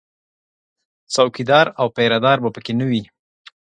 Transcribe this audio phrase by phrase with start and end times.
[1.13, 3.03] څوکیدار او پیره دار به په کې نه وي